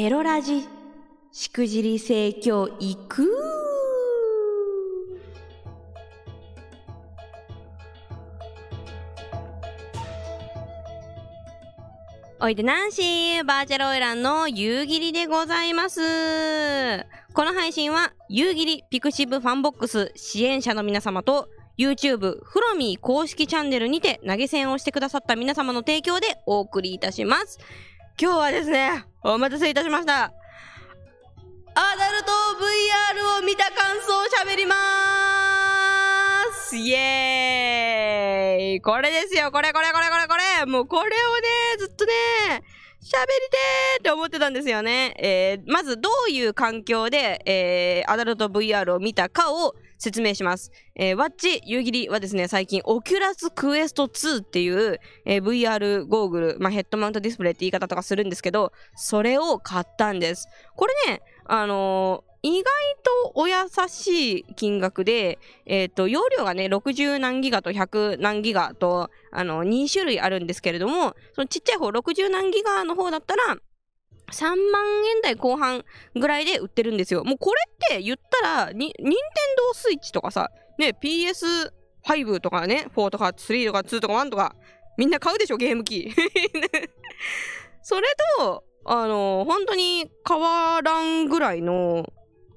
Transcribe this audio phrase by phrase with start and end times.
[0.00, 0.64] エロラジ、
[1.32, 3.28] しくじり盛況いく
[12.38, 16.00] おいでナンシー、バーチャルオイランの夕霧でございます。
[17.32, 27.58] この配信は、夕霧ピクシブファンボックス支援者の皆様と、YouTube フロミー公式チャンネルにて投げ銭をしてくださった皆様の提供でお送りいたします。
[28.20, 30.24] 今日はですね、お待たせいたしました。
[30.24, 30.30] ア
[31.96, 36.76] ダルト VR を見た感想を喋りまーす。
[36.76, 38.80] イエーイ。
[38.80, 39.52] これですよ。
[39.52, 40.66] これこれこれこれこれ。
[40.66, 41.12] もうこれをね、
[41.78, 42.64] ずっとね、
[43.00, 45.14] 喋りてーって思ってたんですよね。
[45.18, 50.72] えー、まずどういう環境で、えー、アダルト VR を見たかを説明します。
[50.96, 60.48] えー、わっち夕霧はですね、最近、オキュラスクエスト2っていう、えー、VR ゴーグル、まあ、ヘッドマウントディスプレイって言い方とかするんですけど、それを買ったんです。
[60.76, 62.64] これね、あのー意外
[63.24, 63.54] とお優
[63.88, 73.56] しい金額で、えっ、と、容量がね、60何ギガと100何ギガと、あの、2種類あるんですけれども、そのちっちゃい方、60何ギガの方だったら、
[74.30, 74.56] 3万
[75.16, 77.24] 円台後半ぐらいで売ってるんですよ。
[77.24, 84.54] もうこれって言ったら、に、任天堂スイッチとかさ、ね、PS5 とかね、4とか3とか2とか1とか、
[84.96, 86.12] みんな買うでしょ、ゲーム機。
[87.82, 88.06] それ
[88.38, 92.12] と、あの、本当に変わらんぐらいの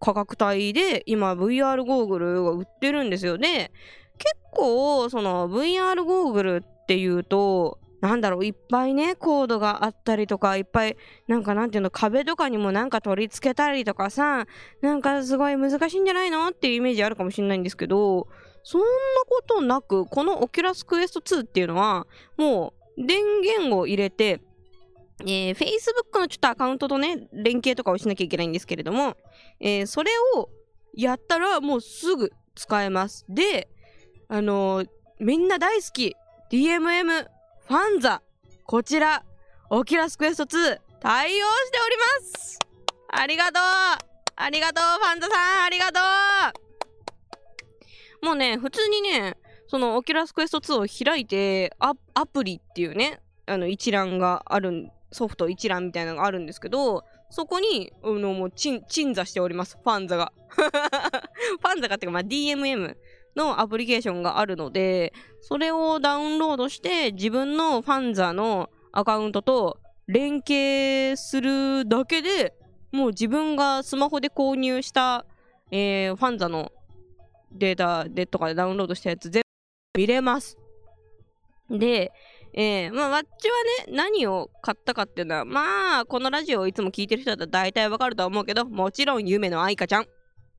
[0.00, 3.38] 価格帯で今 VR ゴーグルが売ってるんですよ。
[3.38, 3.72] で、
[4.18, 10.96] 結構その VR ゴーグルっていうと、なんだろう、いっぱいね、コードがあったりとか、いっぱい、
[11.28, 14.46] なんかなんていうの、壁とかにもなんか取り付けたりとかさ、
[14.82, 18.28] なんかすごい難しいんじゃないのっていうイメージあるかもしれないんですけど、
[18.62, 18.86] そんな
[19.28, 24.40] ことなく、このオキュラスクエスト2っていうのは、もう電源を入れて、
[25.20, 29.16] えー、Facebook のちょっとアカウントとね、連携とかをしなきゃいけないんですけれども、
[29.60, 30.50] えー、それを
[30.94, 33.24] やったらもうすぐ使えます。
[33.28, 33.68] で、
[34.28, 34.88] あのー、
[35.20, 36.14] みんな大好き。
[36.50, 37.26] DMM
[37.66, 38.22] ファンザ
[38.64, 39.24] こちら
[39.68, 42.58] オキュラスクエスト2対応しております。
[43.08, 43.62] ありがとう。
[44.36, 45.64] ありがとう FANZA さん。
[45.64, 46.00] ありがと
[48.22, 48.26] う。
[48.26, 49.36] もうね、普通にね、
[49.68, 58.82] その Oculus Quest 2を開いてアアプリっていうね、あの一覧があるんソフト一覧みたいなのがあるんですけど、そこに、あの、もう、鎮
[59.14, 59.78] 座しております。
[59.82, 60.32] FANZA が。
[60.48, 62.96] FANZA がっていうか、まあ、DMM
[63.34, 72.54] のアプリケーションがあるので、それをダウンロードして、自分の FANZA のアカウントと連携するだけで、
[72.92, 75.26] もう自分がスマホで購入した、
[75.70, 76.72] えー、ファンザの
[77.52, 79.42] データでとかでダウンロードしたやつ全
[79.92, 80.56] 部見れます。
[81.68, 82.12] で、
[82.58, 83.26] えー、まあ、わっち
[83.84, 90.06] はね、何を買ったかっていうのは、まあ、このラジオをいつも聞いてる人だったら大体わかると思うけど、もちろん夢の愛花ちゃん。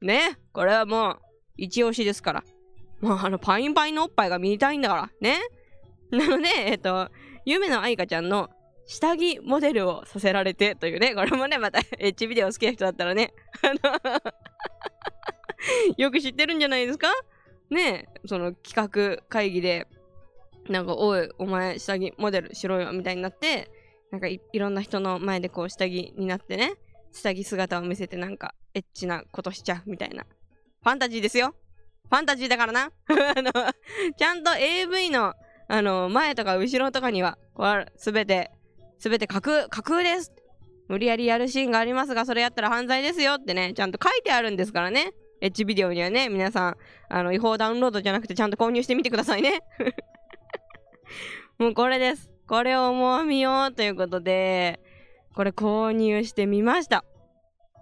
[0.00, 1.18] ね、これはもう、
[1.56, 2.44] 一押しですから。
[3.00, 5.40] もう、あの、パインパインのおっぱいが見たいんだから、ね。
[6.10, 7.10] なので、えっ、と、
[7.44, 8.50] 夢の愛花ちゃんの
[8.86, 14.20] 下着モデルをさせられてというね、これもね、また、 エッチビデオ好きな人だったらね、あの
[15.96, 17.08] よく知ってるんじゃないですか？
[17.70, 18.06] ね。
[18.26, 19.86] その企画会議で、
[20.70, 23.70] なんか、おい、お前、下着モデルしろよ、みたいになって、
[24.12, 26.74] なんかい、ろんな人の前でこう、下着になってね、
[27.12, 30.24] 下着姿を見せて、なんか、エッチなことしちゃう、みたいな。
[30.82, 31.54] ファンタジーですよ
[32.08, 33.52] ファンタジーだからな あの、
[34.16, 35.34] ちゃんと AV の、
[35.68, 38.52] あの、前とか後ろとかには、これ、すべて、
[38.98, 40.32] すべて架空、架空です
[40.88, 45.12] 無理やりやるシーンがありますが、それやったら犯罪ですよってね、ちゃんと書いてあるんですからね。
[45.40, 46.76] エッチビデオにはね、皆さん、
[47.08, 49.60] あの、違法ダウンロードじゃなくてちゃんと購入してみてくださいね。
[51.58, 52.30] もうこれです。
[52.46, 54.80] これをもう見ようということで、
[55.34, 57.04] これ購入してみました。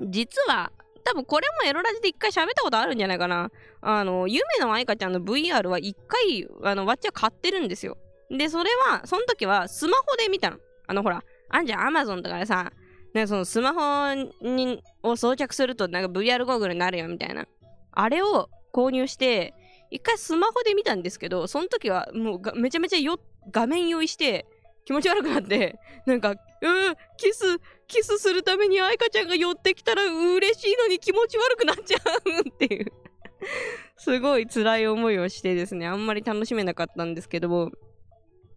[0.00, 0.72] 実は、
[1.04, 3.50] 多分これもエロラジで一回喋ったことあるんじゃないかな。
[3.80, 7.96] あの、夢の愛花ちゃんの VR は一回、あの、わっちは買ってるんですよ。
[8.30, 10.58] で、それは、その時はスマホで見たの。
[10.86, 12.72] あの、ほら、あんじゃん、アマゾンとかでさ、
[13.14, 17.46] ね、そのスマホにを装着するとなんか VR ゴーグルになるよみたいな。
[17.92, 19.54] あれを購入して、
[19.90, 23.18] 一回スマホで見たんですけど、その時はもうめちゃめちゃよ
[23.50, 24.46] 画面用意して
[24.84, 32.92] 気持ち悪くなって、 なんか、うー、キス、キスするために愛花ちゃんが寄ってきたら嬉しいのに気持ち悪くなっちゃうっていう。
[33.96, 37.70] すごい辛い思いをしてですね、あんまり楽しめなかったんですけど、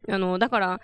[0.10, 0.82] あの、だから、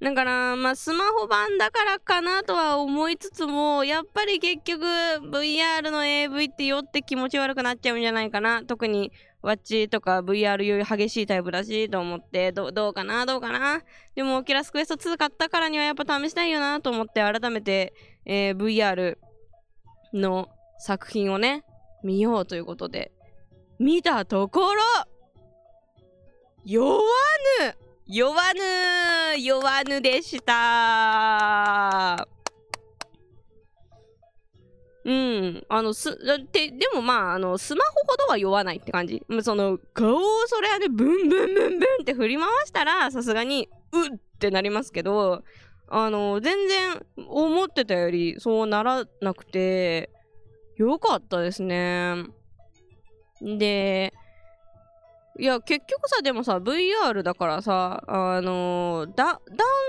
[0.00, 8.64] だから、まあ、スマホ版だからかなとは思いつつも、やっぱり結局、VR の AV って酔って気持ち悪くなっちゃうんじゃないかな。
[8.64, 9.12] 特に、
[9.42, 13.82] ワッチとか VR より激しいタイプだしと思ってどどうかなどうかな。
[14.14, 17.94] でもオキラスクエスト2買ったからにはやっぱ試したいよなと思って改めて、
[18.26, 19.16] えー、VR
[20.12, 20.48] の
[20.78, 21.64] 作品をね
[22.04, 23.12] 見ようということで。
[23.80, 24.82] 見たところ
[26.66, 26.98] 酔わ
[27.62, 27.74] ぬ
[28.06, 32.39] 酔わぬ酔わぬでした。
[35.10, 35.66] うん。
[35.68, 36.16] あの、す、
[36.52, 39.24] で、でもまあ、あの、スマホほどは酔わないって感じ。
[39.42, 45.42] その、顔をそれはね、ブンブンブンブンって振り回したら、さすがに、うってなりますけど、
[45.88, 50.10] あの、全然思ってたよりそうならなくて、
[50.76, 52.26] よかったですね。
[53.42, 54.14] で、
[55.40, 59.40] いや、結局さ、でもさ、VR だからさ、あの、だ、ダン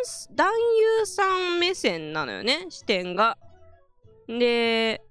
[0.04, 0.52] ス、男
[1.00, 3.38] 優さん目線なのよね、視点が。
[4.28, 5.02] で、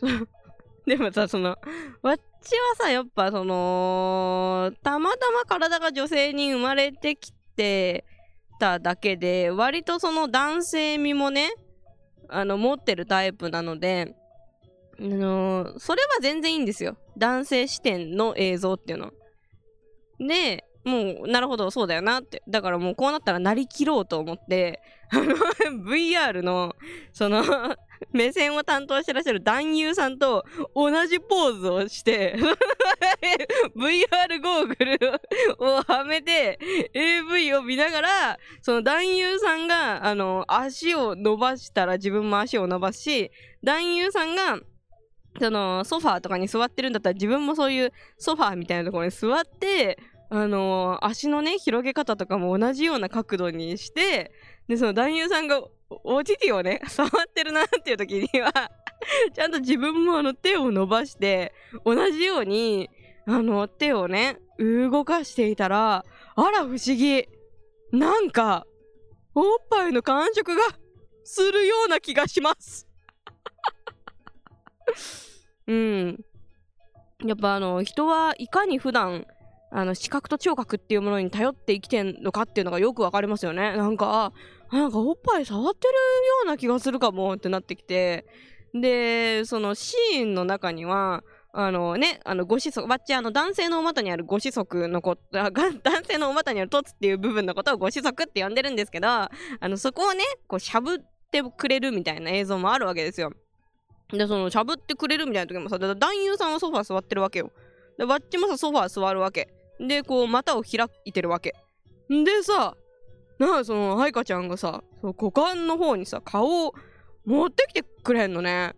[0.86, 1.58] でもさ、その、
[2.02, 8.04] わっちはさ、やっぱその、たまたま体が女性に生まれてきて
[8.58, 11.50] ただけで、割とその男性味もね、
[12.28, 14.14] あの、持ってるタイプなので、
[15.00, 16.96] あのー、それは全然いいんですよ。
[17.16, 19.12] 男性視点の映像っていうの。
[20.18, 22.42] で、もう、なるほど、そうだよなって。
[22.48, 24.80] だからもうこうなったらなりきろうと思って、
[25.86, 26.74] VR の、
[27.12, 27.42] その
[28.12, 30.44] 目線を担当してらっしゃる男優さんと
[30.74, 32.36] 同じポーズをして
[33.76, 35.20] VR ゴーグル
[35.58, 36.58] をはめて
[36.94, 43.30] AV を見ながらその男優さんがあの足を伸ばしたら自分も足を伸ばすし
[43.62, 44.60] 男優さんが
[45.40, 49.98] そのソファーとかに座ってるんだったら自分もそういうソファーみたいなところに座って
[50.30, 54.32] あの足のね広げ方とかも同じような角度にして
[54.68, 58.52] でその男優さんがお乳をね、 触ってるなっていう時には
[59.32, 61.52] ちゃんと自分もあの手を伸ばして、
[61.84, 62.90] 同じように、
[63.26, 66.04] あの手をね、動かしていたら、
[66.36, 67.26] あら不思議。
[67.90, 68.66] なんか、
[69.34, 70.62] おっぱいの感触が
[71.24, 72.86] するような気がします
[75.66, 76.24] うん。
[77.24, 79.26] やっぱあの、人はいかに普段、
[79.70, 83.76] あの、視覚と聴覚っていうものに頼って生きてんのかっていうのがよくわかりますよね。
[83.76, 84.32] なんか、
[84.72, 85.98] なんかおっぱい触ってるよ
[86.44, 88.26] うな気がするかもってなってきて、
[88.74, 91.22] で、そのシーンの中には、
[91.52, 99.30] あのね、あの、ご子息、わっちあの、男性のお股にあるご子息のこと、 男性のお股にある凸っていう部分のことをご子息って呼んでるんですけど、あ
[99.60, 100.98] の、そこをね、こう、しゃぶっ
[101.30, 103.32] てくれるみたいな映像もあるわけですよ。
[104.12, 107.50] で、その、しゃぶってくれるみたいな時もさ、男優さんはソファー座ってるわけよ。
[107.96, 109.48] で、わっちもさ、ソファー座るわけ。
[109.80, 111.54] で、こう、股を開いてるわけ。
[112.08, 112.76] でさ、
[113.38, 116.74] なあ、その、愛花ちゃんがさ、その股間の方にさ、顔を
[117.24, 118.74] 持ってきてくれんのね。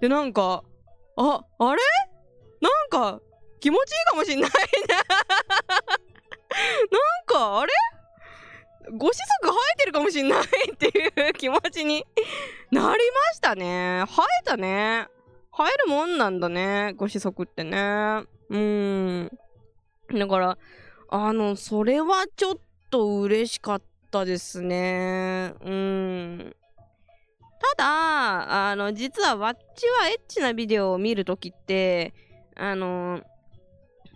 [0.00, 0.62] で、なんか、
[1.16, 1.82] あ、あれ？
[2.60, 3.20] なんか、
[3.60, 4.56] 気持ちいいかもしんないね
[6.90, 7.72] なんか、あれ？
[8.98, 12.04] ご子息生えてるかもしんないっていう気持ちに
[12.70, 14.04] なりましたね。
[14.06, 15.08] 生えたね。
[15.56, 16.92] 生えるもんなんだね。
[16.96, 18.24] ご子息ってね。
[18.50, 19.30] うん。
[20.12, 20.58] だから、
[21.08, 22.58] あの、それはちょっ
[22.90, 25.54] と嬉しかったですね。
[25.64, 26.56] うん。
[27.76, 32.12] ただ、あの、実はわっちはエッチなビデオを見るときって、
[32.56, 33.22] あの、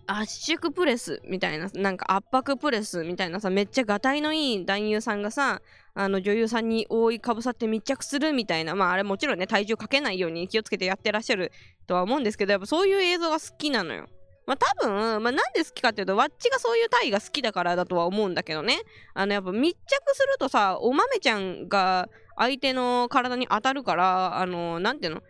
[0.06, 5.61] 圧縮プレスみたいな、なんか圧迫プレスみたいなさ、めっちゃがたいのいい男優さんがさ、
[5.94, 11.52] あの女優さんに覆いかぶさって密着するみたいな、まああれもちろんね、体重かけないように気をつけてやってらっしゃる
[11.86, 14.06] とは思うんですけど、やっぱそういう映像が好きなのよ。
[14.48, 18.81] まあ多分、まあなんで好きかっていうと、わっちがそういう体が好きだからだとは思うんだけどね。
[19.12, 25.22] あのやっぱ密着するとさ、お豆ちゃんが相手の体に当たるから、あの、なんていうの？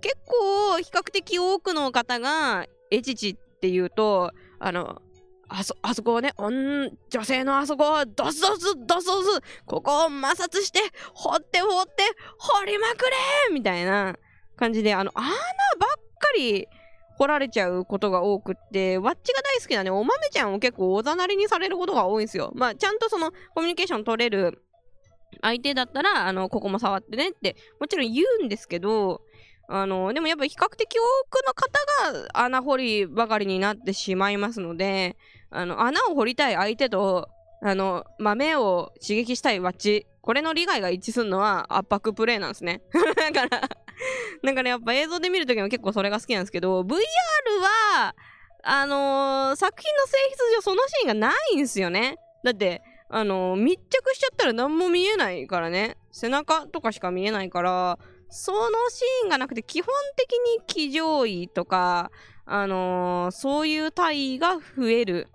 [0.00, 5.00] 結構比較的多くの方がエチチっていうと、あの、
[5.48, 6.90] あそ、あそこをね、女
[7.22, 10.80] 性のあそこをドスドスドスドス、ここを摩擦して、
[11.12, 12.02] 掘って掘って、
[12.38, 13.16] 掘りまくれ
[13.52, 14.16] みたいな
[14.56, 15.38] 感じで、あの、穴ばっ
[16.18, 16.66] かり
[17.18, 22.52] 掘られちゃうことが多くって、わっちが大好きなね、お豆ちゃんを結構おざなりにされることが多いんですよ。
[22.54, 24.62] まあ、ちゃんとそのコミュニケーション取れる
[25.42, 29.22] 相手だったら、あの、ここも触ってねって、もちろん言うんですけど、
[29.68, 35.16] あの、でもやっぱ比較的多くの方が穴掘りばかりになってしまいますので、
[35.50, 37.28] あの、穴を掘りたい相手と、
[37.62, 42.82] あの、豆を刺激したいわっち、これの利害が一致するのは圧迫プレイなんですね。
[43.16, 43.68] だから
[44.42, 46.96] なんかね、やっぱ映像で見るときも結構それが好きなんですけど、VR
[47.60, 48.14] は、
[48.62, 52.16] あのー、作品の性質上そのシーンがないんですよね。
[52.42, 55.96] だって、あのー、密着しちゃったら何も見えないからね。
[56.12, 57.98] 背中とかしか見えないから、
[58.28, 58.58] その
[58.88, 62.10] シーンがなくて、基本的に騎乗位とか、
[62.46, 65.28] あのー、そういう体位が増える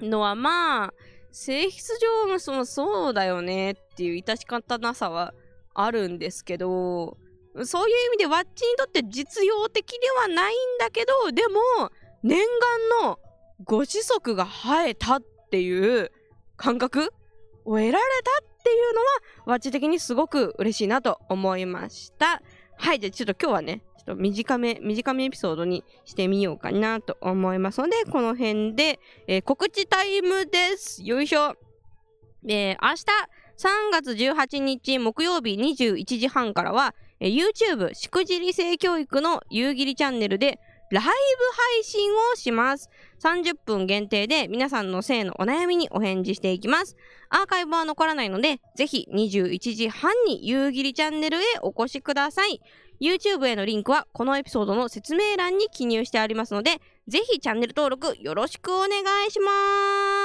[0.00, 0.94] のはまあ
[1.32, 5.34] 性質上もそのそうだよねっていう致し方なさは
[5.74, 7.18] あるんですけど
[7.64, 11.90] そういう意味でワッチにとって実用的ではないんだけどでも
[12.22, 12.38] 念
[13.00, 13.18] 願の
[13.64, 16.10] ご子息が生えたっていう
[16.56, 17.12] 感覚
[17.64, 19.06] を得られたっていうのは
[19.46, 22.42] ワッチ的にすごく嬉しいなと思いました。
[22.78, 31.02] はいじゃあちょっと今日はねちょっと短め短めエピソードにしてみようかなと思いますのでこの辺で、えー、告知タイムです。
[31.02, 31.54] よいしょ。
[32.48, 33.04] えー、明日
[33.56, 40.58] 3月18日木曜日21時半からは、YouTube しくじり性教育の夕霧チャンネルで
[40.90, 42.90] ライブ配信をします。
[43.22, 46.96] 30分限定で皆さんの性のお悩みにお返事していきます。
[47.28, 52.60] アーカイブは残らないので、ぜひ21時半に夕霧チャンネルへお越しください。
[53.00, 58.88] YouTube へのリンクはこのエピソードの説明欄に記入してありますので、ぜひチャンネル登録よろしくお願
[59.26, 59.50] いしま
[60.12, 60.15] す。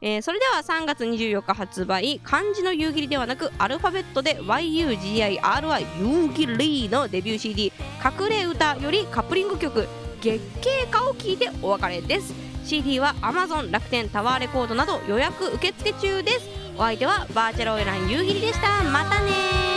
[0.00, 7.72] えー、それでは3月24日発売漢字の夕霧ではなくアルファベットで YUGIRI 夕霧のデビュー CD
[8.04, 9.88] 「隠れ歌」よりカップリング曲
[10.22, 12.32] 「月経歌」を聴いてお別れです。
[12.64, 16.48] CD は Amazon 楽天タワーレコードなど予約受付中です。
[16.76, 18.84] お相手はバーチャルオイラン夕霧でした。
[18.84, 19.67] またね